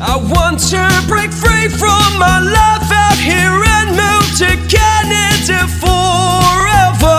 [0.00, 7.18] I want to break free from my life out here and move to Canada forever.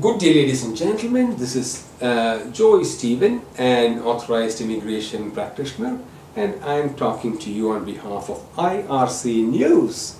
[0.00, 1.36] Good day, ladies and gentlemen.
[1.36, 6.00] This is uh, Joy Stephen, an authorized immigration practitioner,
[6.34, 10.16] and I'm talking to you on behalf of IRC News,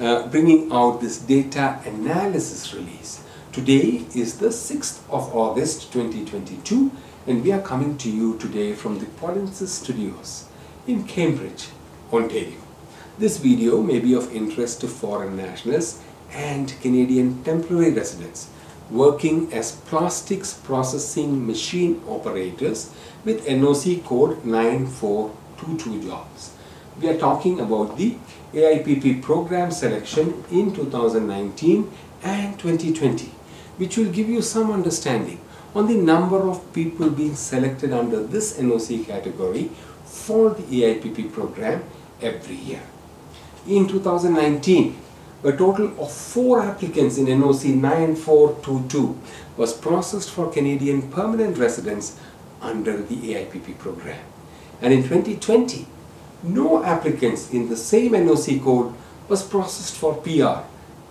[0.00, 3.22] uh, bringing out this data analysis release.
[3.52, 6.90] Today is the 6th of August 2022,
[7.26, 10.46] and we are coming to you today from the Polinsys Studios
[10.86, 11.68] in Cambridge,
[12.12, 12.60] Ontario.
[13.18, 18.50] This video may be of interest to foreign nationals and Canadian temporary residents
[18.90, 22.90] working as plastics processing machine operators
[23.24, 26.52] with NOC code 9422 jobs.
[27.00, 28.18] We are talking about the
[28.52, 31.90] AIPP program selection in 2019
[32.22, 33.28] and 2020,
[33.78, 35.40] which will give you some understanding
[35.74, 39.70] on the number of people being selected under this NOC category
[40.04, 41.82] for the AIPP program
[42.22, 42.82] every year.
[43.66, 44.96] In 2019,
[45.42, 49.18] a total of four applicants in NOC 9422
[49.56, 52.18] was processed for Canadian permanent residents
[52.62, 54.24] under the AIPP program.
[54.80, 55.86] And in 2020,
[56.44, 58.94] no applicants in the same NOC code
[59.28, 60.64] was processed for PR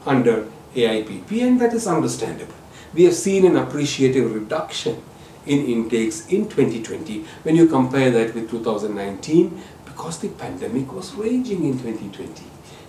[0.08, 2.62] under AIPP and that is understandable
[2.94, 5.02] we have seen an appreciative reduction
[5.45, 11.66] in intakes in 2020 when you compare that with 2019 because the pandemic was raging
[11.66, 12.44] in 2020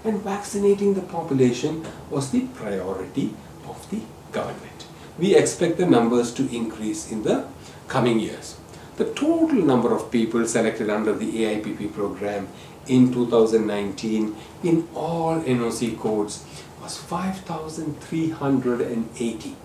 [0.04, 3.34] and vaccinating the population was the priority
[3.66, 4.00] of the
[4.32, 4.86] government.
[5.18, 7.46] We expect the numbers to increase in the
[7.88, 8.58] coming years.
[8.96, 12.48] The total number of people selected under the AIPP program
[12.86, 16.44] in 2019 in all NOC codes
[16.80, 19.56] was 5,380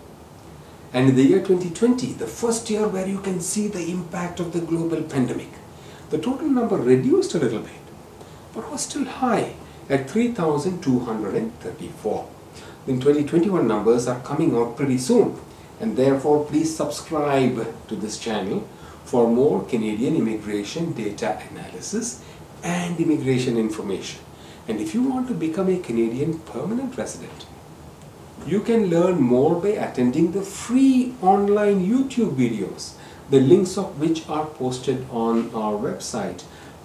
[0.93, 4.53] and in the year 2020, the first year where you can see the impact of
[4.53, 5.49] the global pandemic,
[6.09, 7.73] the total number reduced a little bit,
[8.55, 9.53] but was still high
[9.87, 12.29] at 3,234.
[12.87, 15.39] In 2021 numbers are coming out pretty soon
[15.79, 18.67] and therefore please subscribe to this channel
[19.05, 22.23] for more Canadian immigration data analysis
[22.63, 24.21] and immigration information.
[24.67, 27.45] And if you want to become a Canadian permanent resident,
[28.49, 32.93] you can learn more by attending the free online YouTube videos,
[33.29, 36.43] the links of which are posted on our website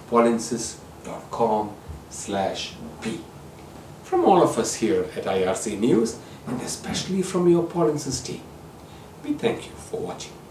[0.09, 1.71] polinsys.com
[2.09, 3.19] slash b.
[4.03, 8.41] From all of us here at IRC News and especially from your Polinsys team,
[9.23, 10.44] we thank you for watching.